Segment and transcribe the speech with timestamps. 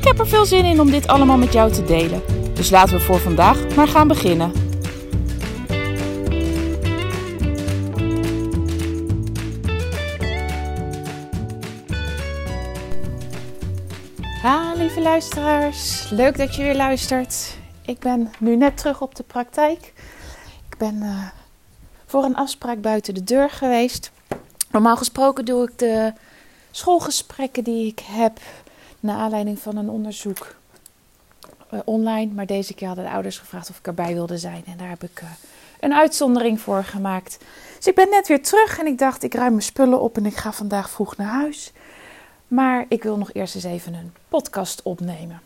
[0.00, 2.22] Ik heb er veel zin in om dit allemaal met jou te delen.
[2.54, 4.52] Dus laten we voor vandaag maar gaan beginnen.
[14.42, 16.10] Ha, lieve luisteraars.
[16.10, 17.56] Leuk dat je weer luistert.
[17.82, 19.92] Ik ben nu net terug op de praktijk.
[20.70, 21.26] Ik ben uh,
[22.06, 24.10] voor een afspraak buiten de deur geweest.
[24.70, 26.12] Normaal gesproken doe ik de
[26.70, 28.40] schoolgesprekken die ik heb
[29.00, 30.54] naar aanleiding van een onderzoek
[31.72, 32.32] uh, online.
[32.32, 34.62] Maar deze keer hadden de ouders gevraagd of ik erbij wilde zijn.
[34.66, 35.30] En daar heb ik uh,
[35.80, 37.38] een uitzondering voor gemaakt.
[37.76, 40.26] Dus ik ben net weer terug en ik dacht, ik ruim mijn spullen op en
[40.26, 41.72] ik ga vandaag vroeg naar huis.
[42.48, 45.40] Maar ik wil nog eerst eens even een podcast opnemen.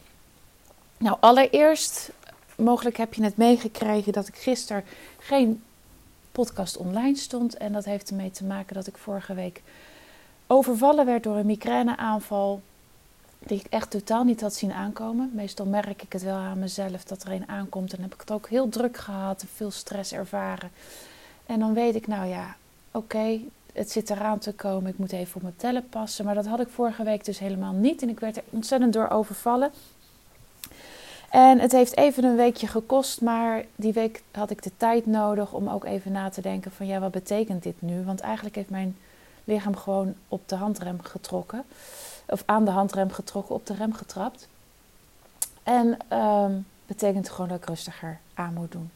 [0.96, 2.10] Nou, allereerst,
[2.56, 4.84] mogelijk heb je het meegekregen dat ik gisteren
[5.18, 5.62] geen
[6.32, 7.56] podcast online stond.
[7.56, 9.62] En dat heeft ermee te maken dat ik vorige week
[10.46, 12.62] overvallen werd door een migraineaanval.
[13.46, 15.30] Die ik echt totaal niet had zien aankomen.
[15.34, 17.92] Meestal merk ik het wel aan mezelf dat er een aankomt.
[17.92, 20.70] En heb ik het ook heel druk gehad, veel stress ervaren.
[21.46, 22.56] En dan weet ik, nou ja,
[22.90, 23.40] oké,
[23.72, 24.90] het zit eraan te komen.
[24.90, 26.24] Ik moet even op mijn tellen passen.
[26.24, 28.02] Maar dat had ik vorige week dus helemaal niet.
[28.02, 29.72] En ik werd er ontzettend door overvallen.
[31.30, 35.52] En het heeft even een weekje gekost, maar die week had ik de tijd nodig
[35.52, 38.04] om ook even na te denken van ja, wat betekent dit nu?
[38.04, 38.96] Want eigenlijk heeft mijn
[39.44, 41.64] lichaam gewoon op de handrem getrokken.
[42.26, 44.48] Of aan de handrem getrokken, op de rem getrapt.
[45.62, 48.90] En um, betekent gewoon dat ik rustiger aan moet doen.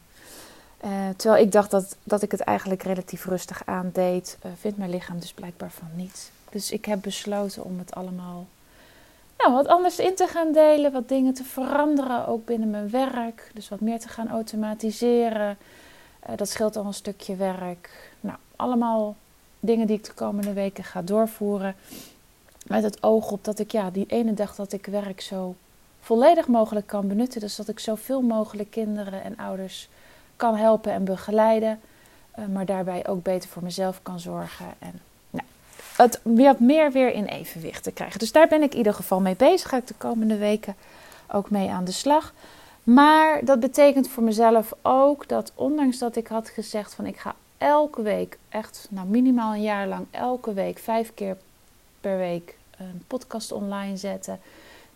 [0.85, 4.89] Uh, terwijl ik dacht dat, dat ik het eigenlijk relatief rustig aandeed, uh, vindt mijn
[4.89, 6.29] lichaam dus blijkbaar van niets.
[6.49, 8.47] Dus ik heb besloten om het allemaal
[9.37, 13.51] nou, wat anders in te gaan delen, wat dingen te veranderen, ook binnen mijn werk.
[13.53, 15.57] Dus wat meer te gaan automatiseren.
[16.29, 18.11] Uh, dat scheelt al een stukje werk.
[18.19, 19.15] Nou, allemaal
[19.59, 21.75] dingen die ik de komende weken ga doorvoeren.
[22.69, 25.55] Met het oog op dat ik ja, die ene dag dat ik werk zo
[25.99, 27.41] volledig mogelijk kan benutten.
[27.41, 29.89] Dus dat ik zoveel mogelijk kinderen en ouders
[30.35, 31.79] kan helpen en begeleiden.
[32.39, 34.65] Uh, maar daarbij ook beter voor mezelf kan zorgen.
[34.79, 35.45] En nou,
[35.95, 38.19] het meer weer in evenwicht te krijgen.
[38.19, 39.69] Dus daar ben ik in ieder geval mee bezig.
[39.69, 40.75] Ga ik de komende weken
[41.31, 42.33] ook mee aan de slag.
[42.83, 47.35] Maar dat betekent voor mezelf ook dat ondanks dat ik had gezegd van ik ga
[47.57, 51.37] elke week, echt nou minimaal een jaar lang, elke week, vijf keer
[52.01, 54.39] per week een podcast online zetten.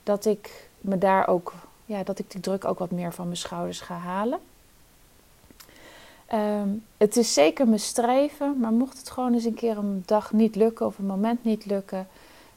[0.04, 1.54] Dat ik me daar ook,
[1.86, 4.40] ja, dat ik die druk ook wat meer van mijn schouders ga halen.
[6.34, 10.32] Um, het is zeker mijn streven, maar mocht het gewoon eens een keer een dag
[10.32, 12.08] niet lukken of een moment niet lukken,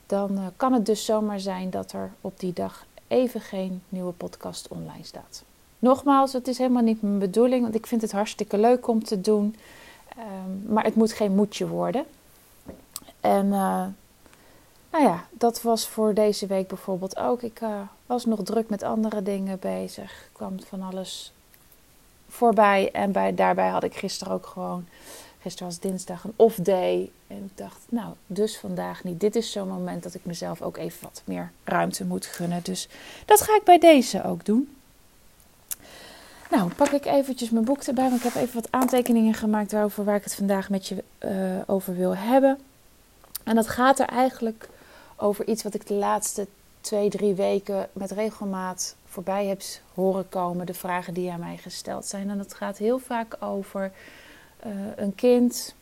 [0.06, 4.12] dan uh, kan het dus zomaar zijn dat er op die dag even geen nieuwe
[4.12, 5.42] podcast online staat.
[5.78, 9.20] Nogmaals, het is helemaal niet mijn bedoeling, want ik vind het hartstikke leuk om te
[9.20, 9.56] doen,
[10.18, 12.04] um, maar het moet geen moedje worden.
[13.20, 13.86] En uh,
[14.96, 17.42] nou ja, dat was voor deze week bijvoorbeeld ook.
[17.42, 21.32] Ik uh, was nog druk met andere dingen bezig, kwam van alles
[22.28, 22.90] voorbij.
[22.92, 24.86] En bij, daarbij had ik gisteren ook gewoon,
[25.40, 27.10] gisteren was dinsdag, een off day.
[27.26, 29.20] En ik dacht, nou, dus vandaag niet.
[29.20, 32.60] Dit is zo'n moment dat ik mezelf ook even wat meer ruimte moet gunnen.
[32.62, 32.88] Dus
[33.24, 34.76] dat ga ik bij deze ook doen.
[36.50, 40.04] Nou, pak ik eventjes mijn boek erbij, want ik heb even wat aantekeningen gemaakt over
[40.04, 41.30] waar ik het vandaag met je uh,
[41.66, 42.58] over wil hebben.
[43.44, 44.68] En dat gaat er eigenlijk
[45.16, 46.46] over iets wat ik de laatste
[46.80, 49.62] twee, drie weken met regelmaat voorbij heb
[49.94, 50.66] horen komen.
[50.66, 52.30] De vragen die aan mij gesteld zijn.
[52.30, 53.92] En dat gaat heel vaak over
[54.66, 55.74] uh, een kind,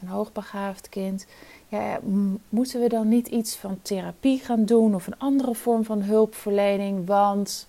[0.00, 1.26] een hoogbegaafd kind.
[1.68, 2.00] Ja,
[2.48, 7.06] moeten we dan niet iets van therapie gaan doen of een andere vorm van hulpverlening?
[7.06, 7.66] Want,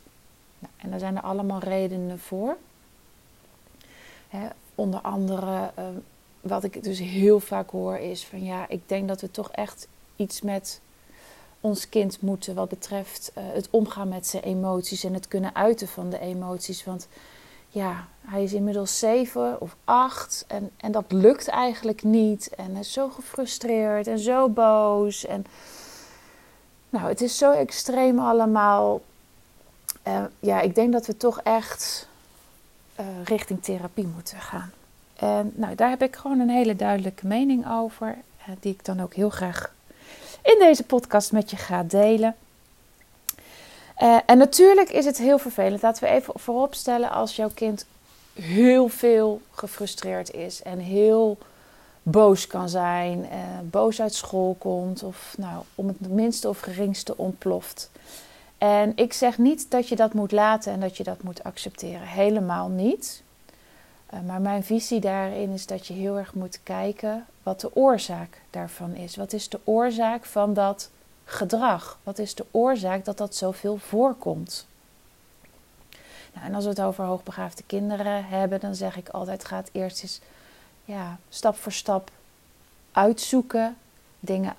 [0.60, 2.58] nou, en daar zijn er allemaal redenen voor.
[4.28, 5.86] Hè, onder andere, uh,
[6.42, 9.88] wat ik dus heel vaak hoor, is van ja, ik denk dat we toch echt
[10.16, 10.82] iets met
[11.68, 15.88] ons kind moeten wat betreft uh, het omgaan met zijn emoties en het kunnen uiten
[15.88, 16.84] van de emoties.
[16.84, 17.08] Want
[17.70, 22.50] ja, hij is inmiddels zeven of acht en, en dat lukt eigenlijk niet.
[22.56, 25.26] En hij is zo gefrustreerd en zo boos.
[25.26, 25.46] En
[26.90, 29.02] nou, het is zo extreem allemaal.
[30.40, 32.08] Ja, ik denk dat we toch echt
[33.00, 34.72] uh, richting therapie moeten gaan.
[35.16, 38.18] En nou, daar heb ik gewoon een hele duidelijke mening over,
[38.60, 39.74] die ik dan ook heel graag
[40.48, 42.36] in deze podcast met je ga delen.
[44.02, 45.82] Uh, en natuurlijk is het heel vervelend.
[45.82, 47.86] Laten we even vooropstellen als jouw kind
[48.34, 51.38] heel veel gefrustreerd is en heel
[52.04, 53.30] boos kan zijn, uh,
[53.64, 57.90] boos uit school komt of nou, om het minste of geringste ontploft.
[58.58, 62.08] En ik zeg niet dat je dat moet laten en dat je dat moet accepteren.
[62.08, 63.22] Helemaal niet.
[64.14, 68.42] Uh, maar mijn visie daarin is dat je heel erg moet kijken wat de oorzaak
[68.50, 69.16] daarvan is.
[69.16, 70.90] Wat is de oorzaak van dat
[71.26, 72.00] gedrag?
[72.04, 74.68] Wat is de oorzaak dat dat zoveel voorkomt?
[76.34, 80.04] Nou, en als we het over hoogbegaafde kinderen hebben, dan zeg ik altijd: ga eerst
[80.04, 80.22] eens
[80.86, 82.12] ja, stap voor stap
[82.92, 83.78] uitzoeken,
[84.20, 84.56] dingen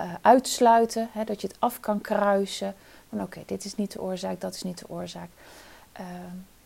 [0.00, 2.74] uh, uitsluiten, hè, dat je het af kan kruisen.
[3.08, 5.28] Van oké, dit is niet de oorzaak, dat is niet de oorzaak.
[6.00, 6.06] Uh,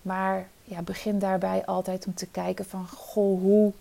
[0.03, 3.73] maar ja, begin daarbij altijd om te kijken van goh, hoe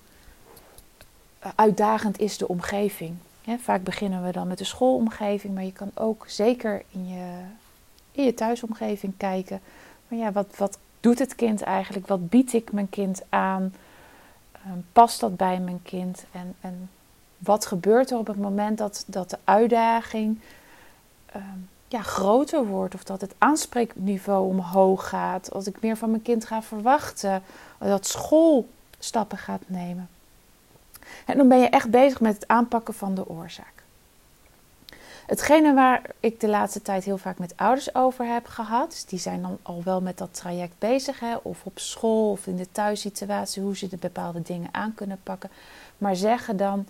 [1.55, 3.15] uitdagend is de omgeving.
[3.59, 7.41] vaak beginnen we dan met de schoolomgeving, maar je kan ook zeker in je,
[8.11, 9.61] in je thuisomgeving kijken.
[10.07, 12.07] Maar ja, wat, wat doet het kind eigenlijk?
[12.07, 13.73] Wat bied ik mijn kind aan?
[14.67, 16.25] Um, past dat bij mijn kind?
[16.31, 16.89] En, en
[17.37, 20.39] wat gebeurt er op het moment dat, dat de uitdaging
[21.35, 22.93] um, ja, groter wordt?
[22.93, 25.53] Of dat het aanspreekniveau omhoog gaat?
[25.53, 27.43] Als ik meer van mijn kind ga verwachten?
[27.79, 28.67] Dat school
[28.99, 30.09] stappen gaat nemen?
[31.25, 33.77] En dan ben je echt bezig met het aanpakken van de oorzaak.
[35.25, 39.19] Hetgene waar ik de laatste tijd heel vaak met ouders over heb gehad, dus die
[39.19, 42.71] zijn dan al wel met dat traject bezig, hè, of op school of in de
[42.71, 45.49] thuissituatie, hoe ze de bepaalde dingen aan kunnen pakken.
[45.97, 46.85] Maar zeggen dan,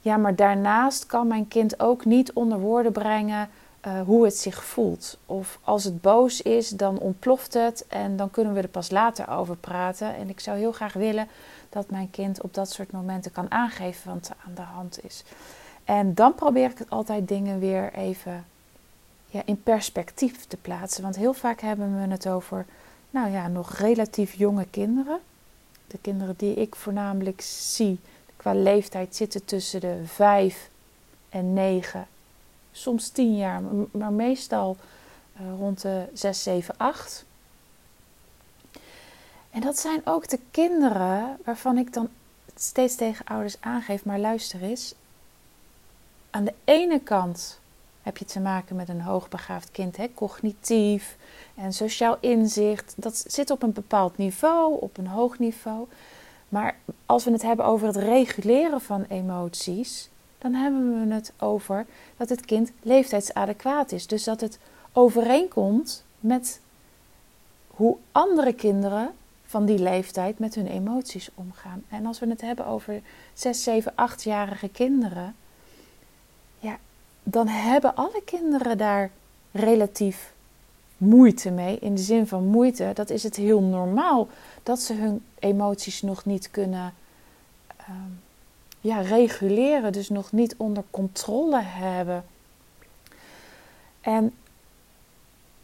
[0.00, 3.48] ja, maar daarnaast kan mijn kind ook niet onder woorden brengen
[3.86, 5.18] uh, hoe het zich voelt.
[5.26, 9.28] Of als het boos is, dan ontploft het en dan kunnen we er pas later
[9.28, 10.14] over praten.
[10.14, 11.28] En ik zou heel graag willen
[11.68, 15.24] dat mijn kind op dat soort momenten kan aangeven wat er aan de hand is.
[15.84, 18.44] En dan probeer ik het altijd dingen weer even
[19.26, 21.02] ja, in perspectief te plaatsen.
[21.02, 22.66] Want heel vaak hebben we het over,
[23.10, 25.18] nou ja, nog relatief jonge kinderen.
[25.86, 27.98] De kinderen die ik voornamelijk zie
[28.36, 30.70] qua leeftijd zitten tussen de 5
[31.28, 32.06] en 9,
[32.72, 34.76] soms 10 jaar, maar meestal
[35.40, 37.24] uh, rond de 6, 7, 8.
[39.50, 42.08] En dat zijn ook de kinderen waarvan ik dan
[42.54, 44.94] steeds tegen ouders aangeef, maar luister eens.
[46.30, 47.60] Aan de ene kant
[48.02, 51.16] heb je te maken met een hoogbegaafd kind, hè, cognitief
[51.54, 52.94] en sociaal inzicht.
[52.96, 55.86] Dat zit op een bepaald niveau, op een hoog niveau.
[56.48, 56.76] Maar
[57.06, 60.08] als we het hebben over het reguleren van emoties,
[60.40, 64.06] dan hebben we het over dat het kind leeftijdsadequaat is.
[64.06, 64.58] Dus dat het
[64.92, 66.60] overeenkomt met
[67.66, 69.10] hoe andere kinderen
[69.44, 71.82] van die leeftijd met hun emoties omgaan.
[71.88, 73.02] En als we het hebben over
[73.34, 75.34] 6, 7, 8-jarige kinderen,
[76.58, 76.78] ja,
[77.22, 79.10] dan hebben alle kinderen daar
[79.52, 80.32] relatief
[80.96, 81.78] moeite mee.
[81.78, 84.28] In de zin van moeite, dat is het heel normaal
[84.62, 86.94] dat ze hun emoties nog niet kunnen
[87.88, 88.20] um,
[88.80, 92.24] ja, reguleren, dus nog niet onder controle hebben.
[94.00, 94.34] En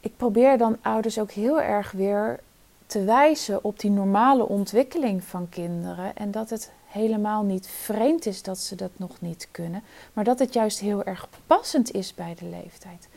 [0.01, 2.41] ik probeer dan ouders ook heel erg weer
[2.87, 8.43] te wijzen op die normale ontwikkeling van kinderen en dat het helemaal niet vreemd is
[8.43, 12.35] dat ze dat nog niet kunnen, maar dat het juist heel erg passend is bij
[12.39, 13.09] de leeftijd.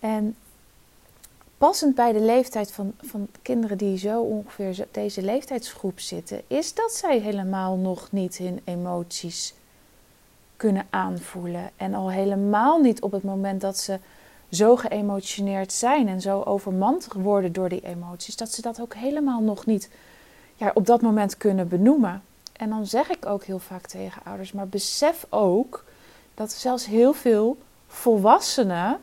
[0.00, 0.36] En
[1.62, 6.92] passend bij de leeftijd van, van kinderen die zo ongeveer deze leeftijdsgroep zitten, is dat
[6.92, 9.54] zij helemaal nog niet hun emoties
[10.56, 11.70] kunnen aanvoelen.
[11.76, 13.98] En al helemaal niet op het moment dat ze
[14.50, 19.40] zo geëmotioneerd zijn en zo overmand worden door die emoties, dat ze dat ook helemaal
[19.40, 19.90] nog niet
[20.54, 22.22] ja, op dat moment kunnen benoemen.
[22.52, 25.84] En dan zeg ik ook heel vaak tegen ouders, maar besef ook
[26.34, 29.00] dat zelfs heel veel volwassenen,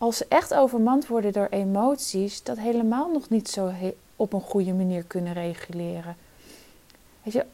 [0.00, 3.72] als ze echt overmand worden door emoties, dat helemaal nog niet zo
[4.16, 6.16] op een goede manier kunnen reguleren.
[7.22, 7.44] Weet je,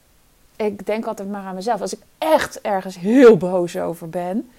[0.57, 1.81] ik denk altijd maar aan mezelf.
[1.81, 4.51] Als ik echt ergens heel boos over ben,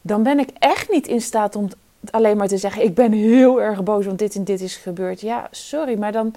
[0.00, 1.68] dan ben ik echt niet in staat om
[2.10, 5.20] alleen maar te zeggen: Ik ben heel erg boos, want dit en dit is gebeurd.
[5.20, 6.34] Ja, sorry, maar dan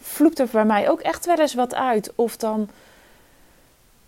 [0.00, 2.12] vloept er bij mij ook echt wel eens wat uit.
[2.14, 2.68] Of dan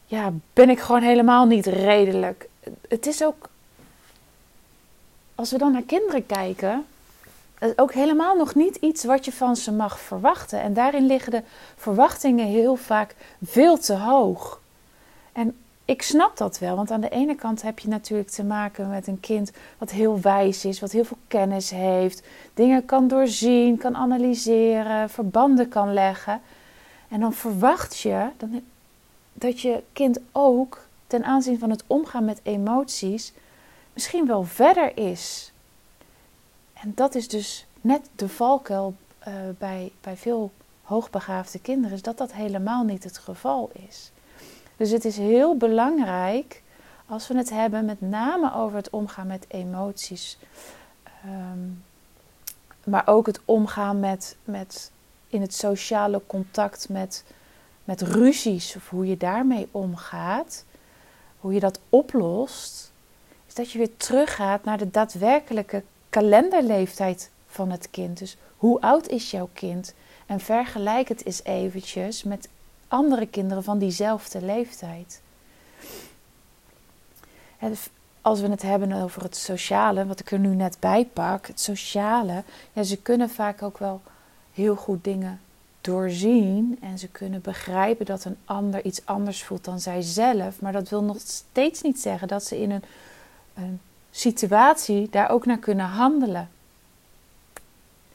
[0.04, 2.48] ja, ben ik gewoon helemaal niet redelijk.
[2.88, 3.48] Het is ook,
[5.36, 6.84] als we dan naar kinderen kijken,
[7.76, 10.60] ook helemaal nog niet iets wat je van ze mag verwachten.
[10.60, 11.42] En daarin liggen de
[11.76, 13.14] verwachtingen heel vaak
[13.44, 14.60] veel te hoog.
[15.32, 18.88] En ik snap dat wel, want aan de ene kant heb je natuurlijk te maken
[18.88, 22.22] met een kind wat heel wijs is, wat heel veel kennis heeft,
[22.54, 26.40] dingen kan doorzien, kan analyseren, verbanden kan leggen.
[27.08, 28.26] En dan verwacht je
[29.32, 33.32] dat je kind ook ten aanzien van het omgaan met emoties
[33.96, 35.52] misschien wel verder is.
[36.72, 38.94] En dat is dus net de valkuil
[39.28, 44.10] uh, bij, bij veel hoogbegaafde kinderen, is dat dat helemaal niet het geval is.
[44.76, 46.62] Dus het is heel belangrijk
[47.06, 50.38] als we het hebben met name over het omgaan met emoties.
[51.02, 51.68] Ehm,
[52.84, 54.90] maar ook het omgaan met, met
[55.28, 57.24] in het sociale contact met,
[57.84, 60.64] met ruzies of hoe je daarmee omgaat,
[61.40, 62.94] hoe je dat oplost,
[63.56, 68.18] dat je weer teruggaat naar de daadwerkelijke kalenderleeftijd van het kind.
[68.18, 69.94] Dus hoe oud is jouw kind?
[70.26, 72.48] En vergelijk het eens eventjes met
[72.88, 75.20] andere kinderen van diezelfde leeftijd.
[78.20, 81.60] Als we het hebben over het sociale, wat ik er nu net bij pak, het
[81.60, 84.00] sociale, ja, ze kunnen vaak ook wel
[84.52, 85.40] heel goed dingen
[85.80, 90.88] doorzien en ze kunnen begrijpen dat een ander iets anders voelt dan zijzelf, maar dat
[90.88, 92.82] wil nog steeds niet zeggen dat ze in een,
[93.56, 96.50] een situatie daar ook naar kunnen handelen.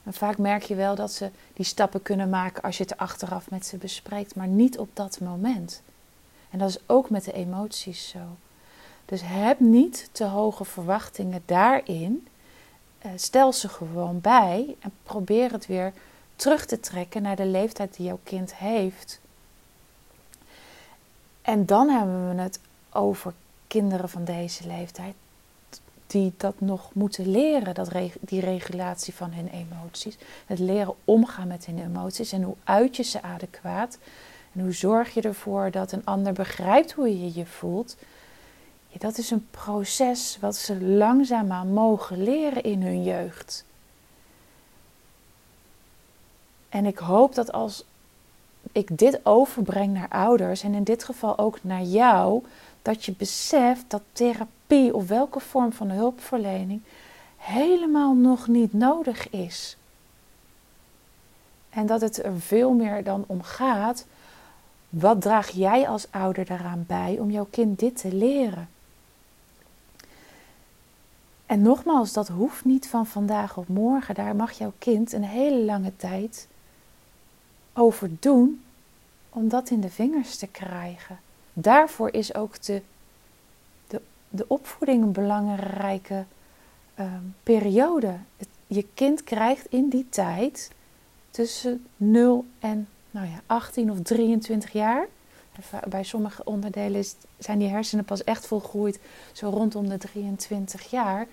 [0.04, 3.50] En vaak merk je wel dat ze die stappen kunnen maken als je het achteraf
[3.50, 5.82] met ze bespreekt, maar niet op dat moment.
[6.50, 8.18] En dat is ook met de emoties zo.
[9.04, 12.26] Dus heb niet te hoge verwachtingen daarin.
[12.98, 15.92] Eh, stel ze gewoon bij en probeer het weer
[16.36, 19.20] terug te trekken naar de leeftijd die jouw kind heeft.
[21.42, 23.32] En dan hebben we het over
[23.66, 25.14] kinderen van deze leeftijd
[26.12, 30.16] die dat nog moeten leren, dat die regulatie van hun emoties.
[30.46, 33.98] Het leren omgaan met hun emoties en hoe uit je ze adequaat.
[34.52, 37.96] En hoe zorg je ervoor dat een ander begrijpt hoe je je voelt.
[38.98, 43.64] Dat is een proces wat ze langzaamaan mogen leren in hun jeugd.
[46.68, 47.84] En ik hoop dat als
[48.72, 52.42] ik dit overbreng naar ouders en in dit geval ook naar jou,
[52.82, 56.82] dat je beseft dat therapie of welke vorm van hulpverlening
[57.36, 59.76] helemaal nog niet nodig is.
[61.70, 64.06] En dat het er veel meer dan om gaat,
[64.88, 68.68] wat draag jij als ouder daaraan bij om jouw kind dit te leren?
[71.46, 74.14] En nogmaals, dat hoeft niet van vandaag op morgen.
[74.14, 76.48] Daar mag jouw kind een hele lange tijd
[77.72, 78.62] over doen
[79.28, 81.18] om dat in de vingers te krijgen.
[81.52, 82.82] Daarvoor is ook de,
[84.32, 86.24] de, opvoeding een belangrijke
[86.94, 88.16] ehm, periode.
[88.66, 90.70] je kind krijgt in die tijd
[91.30, 95.06] tussen 0 en nou ja, 18 of 23 jaar.
[95.88, 97.04] Bij sommige onderdelen
[97.38, 99.00] zijn die hersenen pas echt volgroeid
[99.32, 101.26] zo rondom de 23 jaar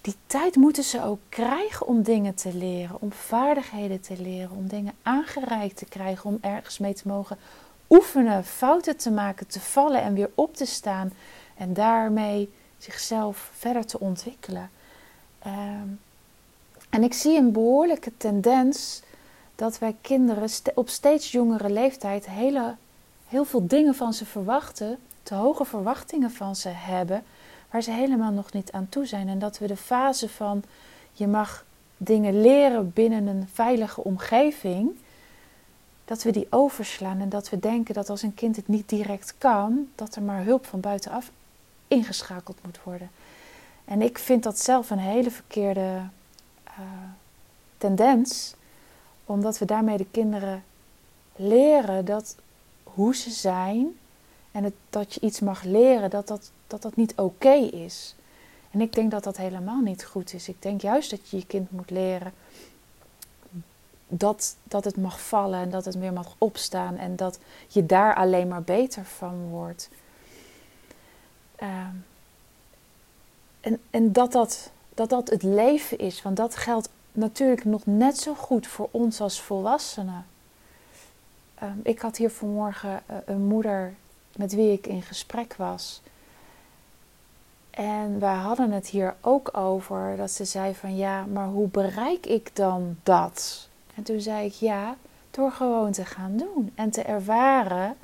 [0.00, 4.68] die tijd moeten ze ook krijgen om dingen te leren, om vaardigheden te leren, om
[4.68, 7.38] dingen aangereikt te krijgen, om ergens mee te mogen
[7.88, 11.12] oefenen, fouten te maken, te vallen en weer op te staan
[11.60, 14.70] en daarmee zichzelf verder te ontwikkelen.
[15.38, 15.88] Ehm,
[16.90, 19.02] en ik zie een behoorlijke tendens
[19.54, 22.74] dat wij kinderen op steeds jongere leeftijd hele,
[23.26, 27.22] heel veel dingen van ze verwachten, te hoge verwachtingen van ze hebben
[27.70, 29.28] waar ze helemaal nog niet aan toe zijn.
[29.28, 30.62] En dat we de fase van
[31.12, 31.64] je mag
[31.96, 34.90] dingen leren binnen een veilige omgeving,
[36.04, 39.34] dat we die overslaan en dat we denken dat als een kind het niet direct
[39.38, 41.30] kan, dat er maar hulp van buitenaf
[41.90, 43.10] ingeschakeld moet worden.
[43.84, 46.02] En ik vind dat zelf een hele verkeerde
[46.68, 46.84] uh,
[47.78, 48.54] tendens,
[49.24, 50.64] omdat we daarmee de kinderen
[51.36, 52.36] leren dat
[52.82, 53.98] hoe ze zijn
[54.52, 58.14] en dat je iets mag leren, dat dat dat dat niet oké is.
[58.70, 60.48] En ik denk dat dat helemaal niet goed is.
[60.48, 62.32] Ik denk juist dat je je kind moet leren
[64.10, 68.14] dat, dat het mag vallen en dat het weer mag opstaan en dat je daar
[68.14, 69.88] alleen maar beter van wordt.
[71.60, 71.94] Ehm,
[73.60, 78.18] en en dat, dat, dat dat het leven is, want dat geldt natuurlijk nog net
[78.18, 80.26] zo goed voor ons als volwassenen.
[81.54, 83.94] Ehm, ik had hier vanmorgen uh, een moeder
[84.36, 86.02] met wie ik in gesprek was.
[87.70, 92.26] En wij hadden het hier ook over dat ze zei van ja, maar hoe bereik
[92.26, 93.68] ik dan dat?
[93.94, 94.96] En toen zei ik ja,
[95.30, 97.96] door gewoon te gaan doen en te ervaren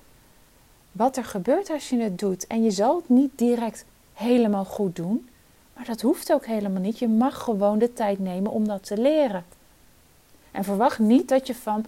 [0.97, 2.47] wat er gebeurt als je het doet.
[2.47, 5.29] En je zal het niet direct helemaal goed doen,
[5.75, 6.99] maar dat hoeft ook helemaal niet.
[6.99, 9.45] Je mag gewoon de tijd nemen om dat te leren.
[10.51, 11.87] En verwacht niet dat je van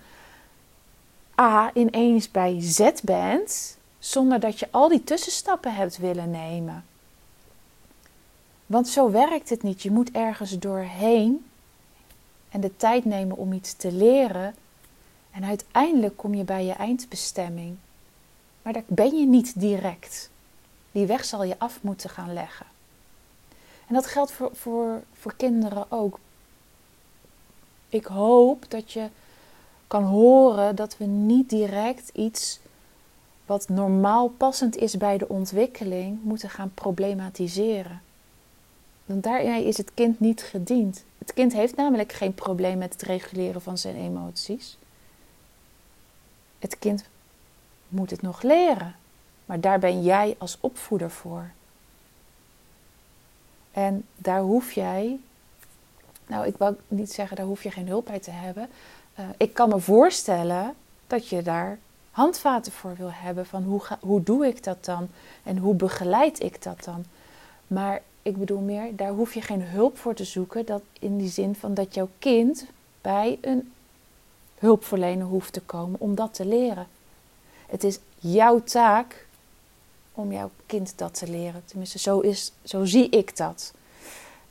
[1.41, 6.85] A ineens bij Z bent, zonder dat je al die tussenstappen hebt willen nemen.
[8.67, 9.83] Want zo werkt het niet.
[9.83, 11.47] Je moet ergens doorheen
[12.49, 14.55] en de tijd nemen om iets te leren.
[15.31, 17.77] En uiteindelijk kom je bij je eindbestemming.
[18.69, 20.31] Maar daar ben je niet direct.
[20.93, 22.67] Die weg zal je af moeten gaan leggen.
[23.87, 26.19] En dat geldt voor, voor, voor kinderen ook.
[27.89, 29.09] Ik hoop dat je
[29.87, 32.61] kan horen dat we niet direct iets
[33.47, 38.03] wat normaal passend is bij de ontwikkeling moeten gaan problematiseren.
[39.05, 41.05] Want daarmee is het kind niet gediend.
[41.19, 44.79] Het kind heeft namelijk geen probleem met het reguleren van zijn emoties.
[46.59, 47.05] Het kind
[47.89, 48.95] moet het nog leren.
[49.45, 51.51] Maar daar ben jij als opvoeder voor.
[53.71, 55.19] En daar hoef jij,
[56.27, 58.69] nou ik wil niet zeggen daar hoef je geen hulp bij te hebben.
[59.19, 60.75] Uh, ik kan me voorstellen
[61.07, 61.79] dat je daar
[62.11, 65.09] handvaten voor wil hebben van hoe, hoe doe ik dat dan
[65.43, 67.05] en hoe begeleid ik dat dan.
[67.67, 70.67] Maar ik bedoel meer, daar hoef je geen hulp voor te zoeken.
[70.67, 72.67] Dat in die zin van dat jouw kind
[73.01, 73.73] bij een
[74.59, 76.87] hulpverlener hoeft te komen om dat te leren.
[77.69, 79.27] Het is jouw taak
[80.13, 81.63] om jouw kind dat te leren.
[81.65, 83.73] Tenminste, zo, is, zo zie ik dat.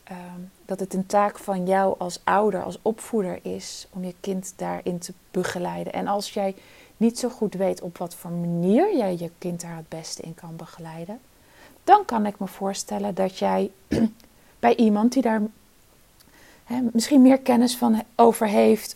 [0.03, 4.53] Ehm, dat het een taak van jou als ouder, als opvoeder is om je kind
[4.55, 5.93] daarin te begeleiden.
[5.93, 6.55] En als jij
[6.97, 10.35] niet zo goed weet op wat voor manier jij je kind daar het beste in
[10.35, 11.19] kan begeleiden,
[11.83, 13.71] dan kan ik me voorstellen dat jij
[14.59, 15.41] bij iemand die daar
[16.91, 18.95] misschien meer kennis van over heeft,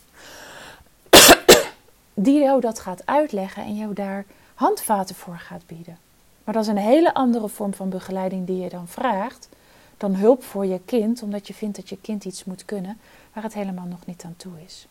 [2.14, 5.98] die jou dat gaat uitleggen en jou daar handvaten voor gaat bieden.
[6.44, 9.50] Maar dat is een hele andere vorm van begeleiding die je dan vraagt
[10.02, 13.00] dan hulp voor je kind, omdat je vindt dat je kind iets moet kunnen
[13.34, 14.88] waar het helemaal nog niet aan toe is.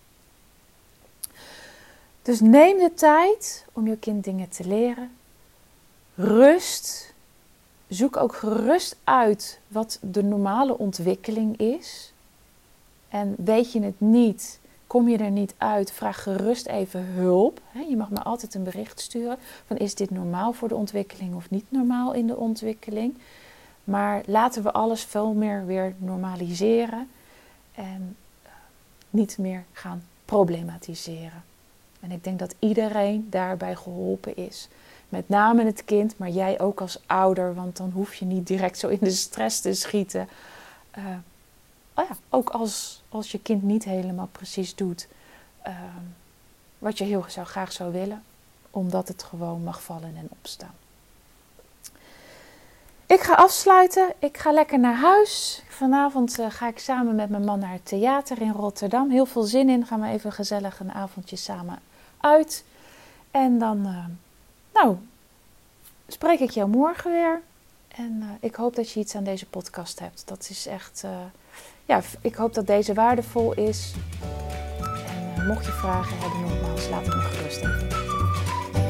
[2.22, 5.10] Dus neem de tijd om je kind dingen te leren.
[6.14, 7.12] Rust.
[7.88, 12.12] Zoek ook gerust uit wat de normale ontwikkeling is.
[13.08, 14.59] En weet je het niet,
[14.90, 17.60] kom je er niet uit, vraag gerust even hulp.
[17.88, 21.50] Je mag me altijd een bericht sturen van is dit normaal voor de ontwikkeling of
[21.50, 23.14] niet normaal in de ontwikkeling.
[23.84, 27.08] Maar laten we alles veel meer weer normaliseren
[27.74, 28.50] en eh,
[29.10, 31.44] niet meer gaan problematiseren.
[32.00, 34.68] En ik denk dat iedereen daarbij geholpen is.
[35.08, 38.78] Met name het kind, maar jij ook als ouder, want dan hoef je niet direct
[38.78, 40.28] zo in de stress te schieten.
[40.98, 41.04] Uh,
[42.00, 45.08] oh ook als, als je kind niet helemaal precies doet
[45.66, 45.74] uh,
[46.78, 48.22] wat je heel zou, graag zou willen,
[48.70, 50.74] omdat het gewoon mag vallen en opstaan.
[53.10, 54.12] Ik ga afsluiten.
[54.18, 55.62] Ik ga lekker naar huis.
[55.68, 59.10] Vanavond uh, ga ik samen met mijn man naar het theater in Rotterdam.
[59.10, 59.86] Heel veel zin in.
[59.86, 61.78] Gaan we even gezellig een avondje samen
[62.20, 62.64] uit.
[63.30, 64.04] En dan, uh,
[64.72, 64.96] nou,
[66.06, 67.42] spreek ik jou morgen weer.
[67.88, 70.22] En uh, ik hoop dat je iets aan deze podcast hebt.
[70.26, 71.04] Dat is echt,
[71.84, 73.92] ja, ik hoop dat deze waardevol is.
[75.36, 77.66] En mocht je vragen hebben, nogmaals, laat het me gerust.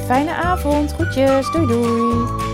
[0.06, 0.92] Fijne avond.
[0.92, 1.50] Groetjes.
[1.50, 2.49] Doei doei.